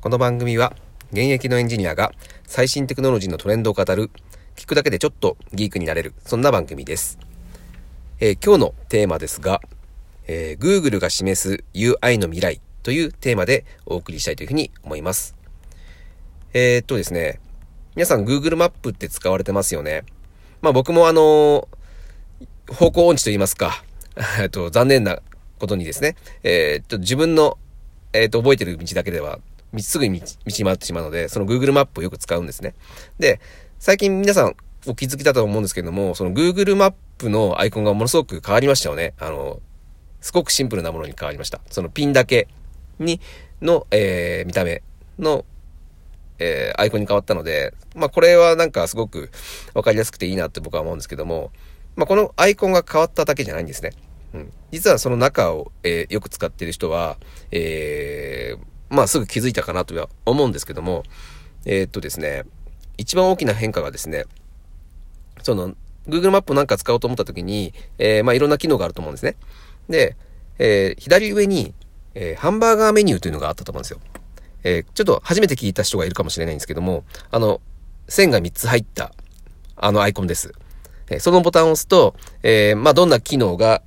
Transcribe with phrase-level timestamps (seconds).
[0.00, 0.74] この番組は
[1.12, 2.12] 現役のエンジニアが
[2.46, 4.10] 最新テクノロジーのトレンドを語る
[4.56, 7.18] 聞くだけでちょっとギークになれるそんな番組です、
[8.18, 9.60] えー今日のテーマですが、
[10.26, 15.36] えー Google が示す UI の未来というテーマでお送りしたいというふうに思います。
[16.54, 17.38] えーっとですね
[17.94, 20.04] 皆さん Google マップって使われてますよね。
[20.62, 21.80] まあ僕もあのー
[22.72, 23.84] 方向音痴と言いますか、
[24.52, 25.20] と、残念な
[25.58, 26.14] ことにですね、
[26.44, 27.58] えっと、自分の、
[28.12, 29.40] えっと、覚えてる道だけでは、
[29.78, 32.74] すぐに道に回ってしまうので、その Google マップをよく使うんですね。
[33.18, 33.40] で、
[33.78, 39.14] 最近皆さんお気づきだと思うんですけども、その Google マップのアイコンがものすごく変わりましたよね。
[39.18, 39.60] あの、
[40.20, 41.60] すごくシンプルなものに変わりました。
[41.70, 42.48] そのピンだけ
[42.98, 43.20] に、
[43.62, 44.82] の、えー見た目
[45.18, 45.44] の、
[46.38, 49.30] えーアイコンに変わったので、まあこれはなんかすごく
[49.74, 51.52] わかりやすくていいなって僕は思うんですけども、
[51.96, 53.92] まあこのアイコンが変わっただけじゃないんですね。
[54.34, 54.52] うん。
[54.70, 57.18] 実はその中を、えーよく使っている人は、
[57.50, 61.04] えーまあすぐ気づいたかなとは思うんですけども、
[61.64, 62.44] えーっとですね、
[62.98, 64.24] 一番大きな変化がですね、
[65.42, 65.74] その、
[66.08, 69.36] Google マップなんか使おうと思った時に、えーまあいろんな機能があると思うんですね。
[69.88, 70.16] で、
[70.58, 71.72] えー左上に、
[72.14, 74.00] えハンバーガーメニューというのがあったと思うんですよ。
[74.64, 77.60] えちょっと初めて聞いた人がいるかもしれないんですけども、あの、
[78.08, 79.12] 線が3つ入った、
[79.76, 80.52] あのアイコンです。
[81.08, 83.82] えそのボタンを押すと、えまあ、どんな機能が、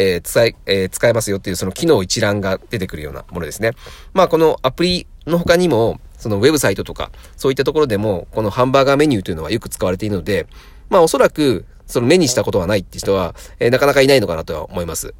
[0.00, 3.72] えー使い、えー使えますよっていうその機能一覧が出てくるようなものですね。
[4.14, 10.46] まあ、このアプリの他にも、そのウェブサイトとか、そういったところでも、このハンバーガーメニューというのはよく使われているので、
[10.88, 15.14] まあ、おそらく、その目にしたことはないって人は、えーなかなかいないのかなとは思います。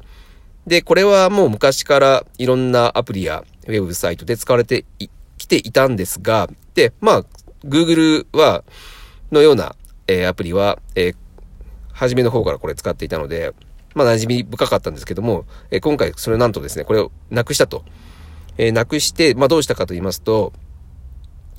[0.65, 4.85] で、これはもう昔からいろんなアプリやウェブサイトで使われて
[5.37, 7.25] きていたんですが、で、まあ、
[7.65, 8.63] Google は、
[9.31, 9.75] のような、
[10.07, 11.15] えーアプリは、えー
[11.91, 13.51] 初めの方からこれ使っていたので、
[13.95, 17.83] まあ、馴染み深かったんですけども、え今回それなんとですね、これをなくしたと。
[18.57, 20.53] えなくして、まあ、どうしたかと言いますと、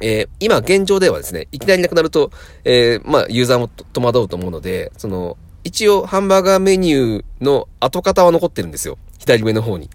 [0.00, 2.30] えー今現状ではですね、いきなりなくなると、
[2.64, 8.96] えーまあ、ユーザーも戸惑うと思うので、その、一応ハンバーガーメニューの後方は残ってるんですよ。
[9.18, 9.90] 左上の方に。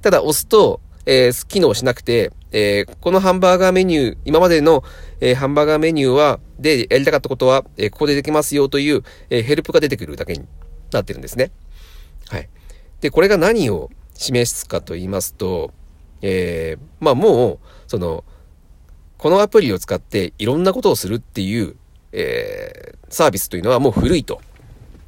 [0.00, 4.84] ただ押すと、えー機能しなくて、えーこのハンバーガーメニュー、今までの、
[5.20, 10.44] えハンバーガーメニューは、で、やりたかったことは、えここでできますよという、えヘルプが出てくるだけに
[10.92, 11.50] なってるんですね。
[12.28, 12.48] はい。
[13.00, 15.72] で、これが何を示すかと言いますと、
[16.22, 18.24] えーまあもう、その、
[19.16, 21.76] このアプリを使っていろんなことをするっていう、
[22.12, 24.42] えーサービスというのはもう古いと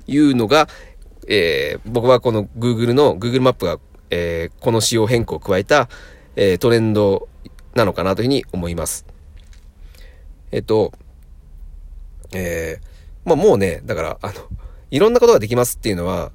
[0.07, 0.69] いうのが、
[1.29, 3.79] えー僕はこの Google の Google マップが、
[4.11, 5.89] えーこの仕様変更を加えた、
[6.37, 7.29] えートレンド
[7.75, 9.05] なのかなというふうに思います。
[10.53, 10.93] えっと、
[12.33, 14.35] えーまあもうね、だから、あの、
[14.91, 16.33] いろんなことができますっていうのは、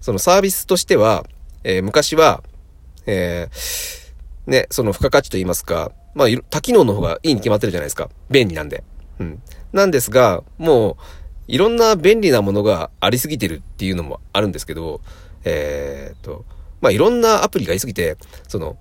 [0.00, 1.24] そのサービスとしては、
[1.64, 2.42] えー昔は、
[3.06, 4.06] えー
[4.46, 8.08] ね、その付加価値と言いますか、まあ、多機能の方がいいに決まってるじゃないですか。
[8.30, 8.84] 便利なんで。
[9.18, 9.42] うん。
[9.72, 10.96] なんですが、もう、
[11.48, 15.00] いろんな便利なものがありすぎてるっていうのもあるんですけど、
[15.44, 16.44] えーっと、
[16.80, 18.16] まあいろんなアプリがありすぎて、
[18.48, 18.76] その、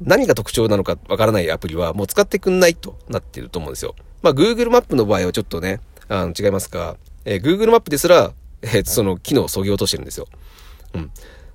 [0.00, 3.94] 何が特徴なのかわからないアプリはもう使ってくんないとなってると思うんですよ。
[4.22, 8.32] まあ Google マップの場合はちょっとね、あの違いますが、えー Google マップですら、
[8.64, 10.26] えーその機能を削ぎ落としてるんですよ。
[10.94, 11.10] うん。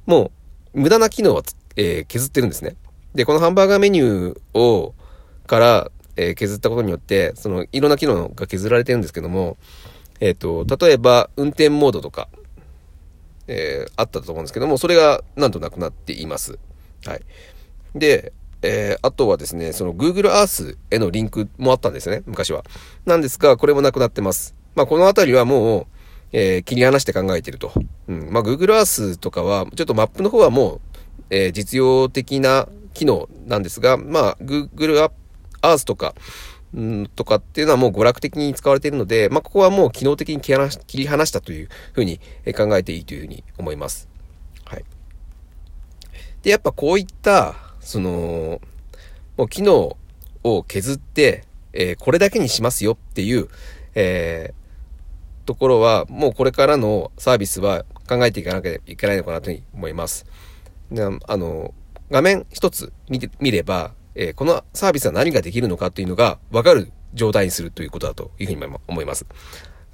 [0.06, 0.31] も
[0.75, 1.44] う、無駄な機能は、
[1.75, 2.75] えー削ってるんですね。
[3.16, 4.94] で、このハンバーガーメニューを、
[5.47, 9.58] から、えー削ったことによって、その、いろんな機能が削られてるんですけども、
[10.20, 12.28] えっ、と、例えば、運転モードとか、
[13.47, 16.59] えあったと思うんですけども、それがなんとなくなっています。
[17.06, 17.22] はい。
[17.96, 18.31] で、
[18.62, 22.64] えーあとはですね、その Google Earth へのリンクもあったんですね、昔は。
[23.06, 24.53] なんですが、これもなくなってます。
[24.76, 25.86] まあ、このあたりはもう、
[26.31, 27.72] えー切り離して考えてると。
[28.07, 28.31] うん。
[28.31, 30.81] まあ、Google Earth とかは、ちょっとマップの方はもう、
[31.29, 35.09] えー実用的な機能なんですが、まあ、Google
[35.62, 36.16] Earth とか、
[36.73, 40.53] うん、とかっていうのはもう娯楽的に使われているので、まあ、ここはもう機能的に切
[40.97, 42.19] り離したというふうに
[42.56, 44.07] 考えていいというふうに思います。
[44.66, 44.85] はい。
[46.44, 48.61] で、やっぱこういった、その、
[49.37, 49.97] もう機能
[50.43, 51.43] を削って、
[51.73, 53.47] えーこれだけにしますよっていう、
[53.96, 54.59] えー
[55.49, 60.28] ところは、もうこれからのサービスは考えていかなきゃいけないのかなというふうに思います。
[60.91, 61.73] であの、
[62.11, 69.25] 画面一つ見て、見れば、えーこのサービスは何ができるのかというのが分かる状態にするということだというふうに思います。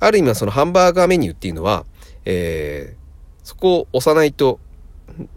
[0.01, 1.85] ある意味はそのハンバーガーメニューっていうのは、
[2.25, 3.05] えー
[3.47, 4.59] そこを押さないと、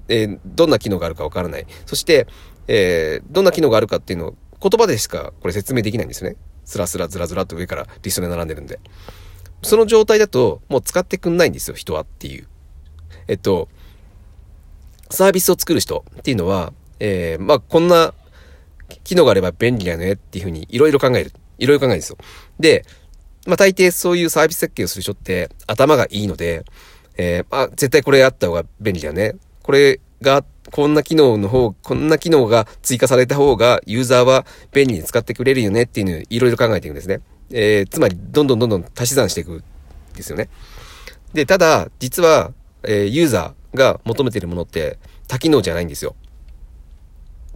[0.08, 1.66] えーどんな機能があるかわからない。
[1.86, 2.26] そして、
[2.66, 6.36] えーどんな機能があるかっていうのを言葉でしかこれ説明できないんですよね。
[6.64, 8.80] スラスラずらずらと上からリストで並んでるんで。
[9.62, 12.46] その状態だともう使ってくんないんですよ、人はっていう。
[13.26, 13.68] えっと、
[15.10, 18.14] サービスを作る人っていうのは、えーまあこんな
[19.04, 21.32] 機能があれば便利だよねっていうふうにいろいろ考える。
[21.58, 22.18] いろいろ考えるんですよ。
[22.58, 22.84] で、
[23.46, 26.64] まあ大抵そういうサービス設計をする人って頭がいいので、
[27.16, 29.34] えー、まあ絶対これあった方が便利だよね。
[29.62, 37.20] これが、こんな機能の方、こんな機能が追加された方がユーザーは便利に使ってくれるよねっていうのをいろいろ考えていくんですね。
[37.50, 39.62] えー、つまりどんどんどんどん足し算していくん
[40.14, 40.48] ですよね。
[41.32, 42.52] で、ただ、実は、
[42.82, 46.14] えー、ユーザーが求めているものって多機能じゃないんですよ。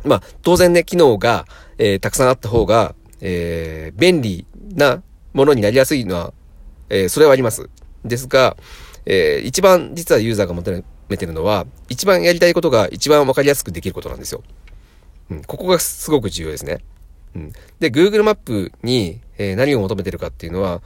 [0.05, 1.47] まあ、当然ね、機能が、
[1.79, 5.03] えー、たくさんあった方が、えー、便利な
[5.33, 6.33] ものになりやすいのは、
[6.89, 7.71] えー、それはあります。
[8.05, 8.56] ですが、
[9.06, 14.43] えー、一番実はユーザーが求めてるのは、一番やりたいことが一番わかりやすくできることなんですよ。
[15.31, 16.79] うん、ここがすごく重要ですね。
[17.34, 17.52] うん。
[17.81, 20.82] で、Google マップに、えー、何を求めてるかっていうのは、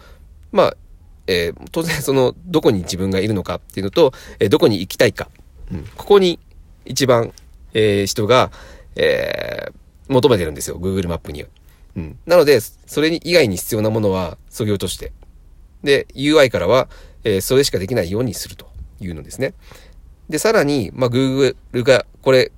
[0.52, 0.76] まあ、
[1.26, 5.28] えー、当然その、どこに自分がいるのかっていうのと、えー、どこに行きたいか。
[5.72, 5.84] うん。
[5.96, 6.38] ここに
[6.84, 7.32] 一番、
[7.74, 8.50] えー、人が、
[8.94, 10.76] えー、求めてるんですよ。
[10.76, 11.48] Google マップには。
[11.96, 12.18] うん。
[12.26, 15.12] なので、それ以外に必要なものは、そぎ落として。
[15.82, 16.88] で、UI からは、
[17.24, 18.66] えー、それしかできないようにすると
[19.00, 19.54] いうのですね。
[20.28, 22.52] で、さらに、まあ、Google が、これ、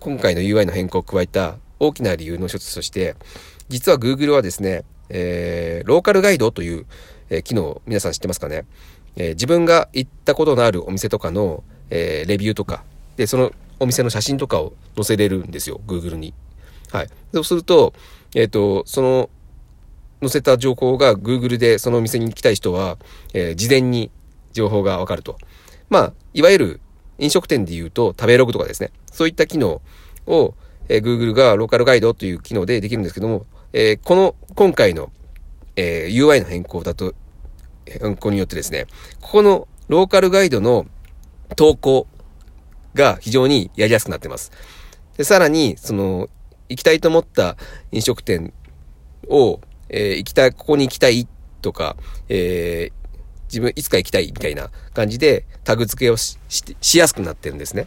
[0.00, 3.16] 今回の UI の変更を加えた大きな理由の一つとして、
[3.68, 6.86] 実は Google はですね、えー、ローカルガイドという、
[7.30, 8.64] えー、機能、皆さん知ってますかね、
[9.16, 12.84] えー、自分が行ったことのあるお店とかの、えー、レビューとか、
[13.16, 16.34] で、そのお店の写真とかを載せれるんですよ、Google に。
[16.92, 17.08] はい。
[17.32, 17.92] そうすると、
[18.34, 19.30] えっ、ー、と、その、
[20.20, 22.98] 載せた情報が Google でそのお店に行きたい人は、
[23.34, 24.10] えー、事前に
[24.52, 25.36] 情報がわかると。
[25.90, 26.80] まあ、いわゆる
[27.18, 28.90] 飲食店で言うと食べログとかですね。
[29.12, 29.82] そういった機能
[30.26, 30.54] を、
[30.88, 35.10] えー、Google がローカルガイドという機能でできるんですけども、えー、この、今回の、
[35.76, 37.14] えー、UI の変更だと、
[37.86, 38.86] 変更によってですね、
[39.20, 40.86] ここのローカルガイドの
[41.56, 42.06] 投稿
[42.94, 44.52] が非常にやりやすくなってます。
[45.16, 46.28] で、さらに、その、
[46.68, 47.56] 行きたいと思った
[47.92, 48.52] 飲食店
[49.28, 51.28] を、えー、行きたい、ここに行きたい
[51.60, 51.96] とか、
[52.28, 53.04] えー、
[53.48, 56.38] 自分いつか行きたいみたいな感じでタグ付けをし
[56.80, 57.86] しやすくなってるんですね。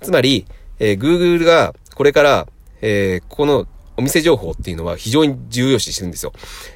[0.00, 0.46] つまり、
[0.78, 2.48] えー、Google がこれから、
[2.80, 3.66] えー、ここの
[3.96, 6.32] お店情報っていうのは非常に重要視してるんですよ。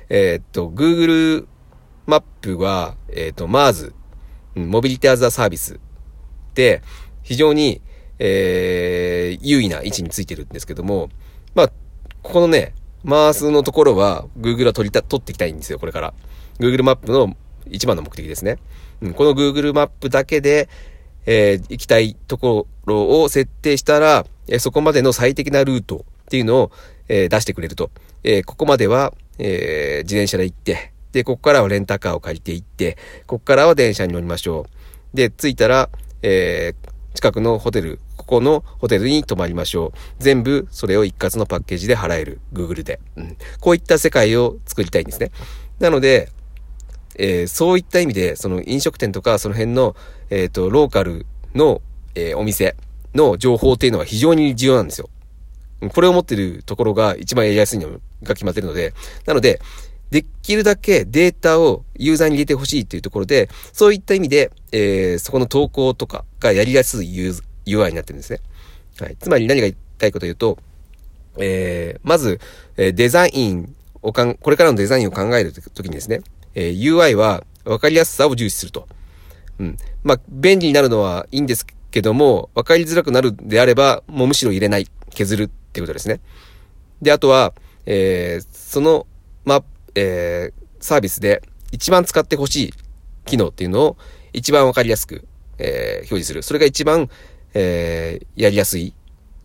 [0.09, 1.47] えー、っと、Google
[2.07, 3.93] マップは、えっと、MARS、
[4.55, 5.81] モビリティアザサービス
[6.55, 6.83] で、
[7.23, 7.81] 非常に、
[8.19, 11.09] えー、優位な位置についてるんですけども、
[11.55, 11.69] まあ、
[12.23, 16.15] ここのね、マースのところは Google は取りた、取っていきたいんですよ、これから。
[16.59, 18.59] Google マップの一番の目的ですね。
[19.01, 20.69] うん、この Google マップだけで、
[21.27, 26.73] えー、行きたいところを設定したら、え、そこまでの最適なルートっていうのを、
[27.09, 27.91] え、出してくれると。
[28.23, 32.97] え、ここまでは、え、自転車で行って、で、ここからはレンタカーを借りて行って、
[33.27, 34.67] ここからは電車に乗りましょ
[35.15, 35.17] う。
[35.17, 35.89] で、着いたら、
[36.23, 39.99] えー、近くのホテル、ここのホテルに泊まりましょう。
[40.19, 42.41] 全部それを一括のパッケージで払える。
[42.53, 42.99] Google で。
[43.17, 43.37] うん。
[43.61, 45.31] こういった世界を作りたいんですね。
[45.79, 46.31] なので、
[47.17, 49.95] えー、そういった意味で、その飲食店とかその辺の、
[50.31, 51.81] えっ、ー、と、ローカルの、
[52.17, 52.75] え、お店
[53.15, 55.09] の情報っていうのは非常に重要なんですよ。
[55.93, 58.95] これを持ってるところが一番やりやすいのが決まってるので、
[59.27, 59.61] なので、
[60.11, 67.33] できるだけデータをユーザーに入れてほしいっていうところで、そういった意味で、えー、そこの投稿とかがやりやすい
[67.67, 68.41] UI になってるんですね。
[69.01, 69.17] はい。
[69.19, 70.59] つまり何が言いたいかというと、
[71.39, 72.39] えー、まず、
[72.77, 76.21] えデザインをかん、これからのデザインを考えるときにですね、
[76.55, 78.87] えー、UI は分かりやすさを重視すると。
[79.59, 79.77] うん。
[80.03, 86.19] まあ、便利になるのはいいんですけども、分かりづらくなるであれば、もうむしろ入れない、削るっていうことですね。
[87.01, 87.55] で、あとは、
[87.87, 89.07] えー、その、
[89.45, 89.63] ま、
[89.95, 92.75] えー、サービスで一番使ってほしい
[93.27, 93.97] 機能っていうのを
[94.33, 95.25] 一番わかりやすく、
[95.59, 96.43] えー、表示する。
[96.43, 97.09] それが一番、
[97.55, 98.93] えー、やりやすい、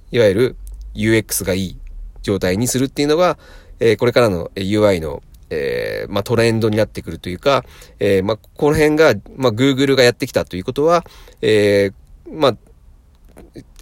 [0.10, 0.56] いわゆる
[0.96, 1.78] UX がいい
[2.24, 3.38] 状態にするっていうのが、
[3.80, 7.64] えー、これからの UI の、えー、まあ、トレンドになってくるというか、
[8.00, 11.06] えー、まあ、この辺が、まあ、Google がやってきたということは、
[11.44, 11.94] えー、
[12.32, 12.58] まあ、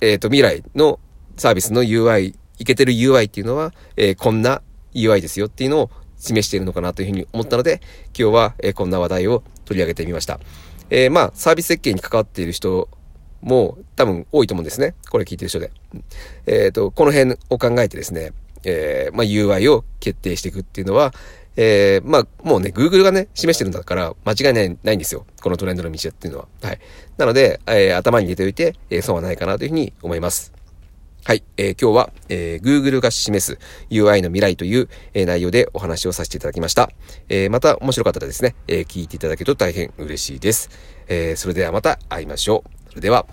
[0.01, 0.99] えっ、ー、と、未来の
[1.35, 4.61] サービスの UI、いけてる UI っていうのは、えー、こんな
[4.93, 7.81] UI ですよっていうのを示しているのかなというふうに思ったので、
[8.17, 10.39] 今日は、えこんな話題を取り上げてみました。
[10.89, 12.89] えー、まあ、サービス設計に関わっている人
[13.41, 14.95] も多分多いと思うんですね。
[15.09, 15.71] これ聞いてる人で。
[16.45, 21.13] えっ、ー、と、この辺を考えてですね、えー、まあ、UI を決定していくっていうのは、
[21.57, 25.25] えー、まあ、もうね、Google がね、示してるんだから、間違いない、ないんですよ。
[25.41, 26.47] このトレンドの道っていうのは。
[26.61, 26.79] はい。
[27.17, 30.53] なので、えー、頭に入れておいて、えー、損はないかなというふうに思います。
[31.27, 33.59] はい、えー、今日は、えー、Google が示す
[33.89, 36.89] UI の未来という、えー、内容でお話をさせていただきました。
[37.27, 40.69] えー、また面白かったらですね、えー、聞いていただけると大変嬉しいです。
[41.07, 42.89] えー、それではまた会いましょう。
[42.91, 43.25] それでは。